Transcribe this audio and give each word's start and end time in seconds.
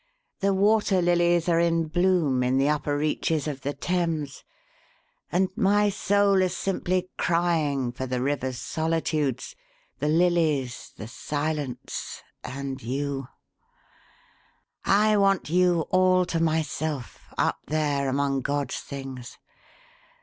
The 0.39 0.51
water 0.51 0.99
lilies 0.99 1.47
are 1.47 1.59
in 1.59 1.87
bloom 1.87 2.41
in 2.41 2.57
the 2.57 2.67
upper 2.67 2.97
reaches 2.97 3.47
of 3.47 3.61
the 3.61 3.73
Thames 3.75 4.43
and 5.31 5.49
my 5.55 5.89
soul 5.89 6.41
is 6.41 6.57
simply 6.57 7.11
crying 7.19 7.91
for 7.91 8.07
the 8.07 8.19
river's 8.19 8.57
solitudes, 8.57 9.55
the 9.99 10.07
lilies, 10.07 10.91
the 10.97 11.07
silence, 11.07 12.23
and 12.43 12.81
you! 12.81 13.27
I 14.85 15.17
want 15.17 15.51
you 15.51 15.81
all 15.91 16.25
to 16.25 16.39
myself 16.39 17.27
up 17.37 17.59
there, 17.67 18.09
among 18.09 18.41
God's 18.41 18.79
things. 18.79 19.37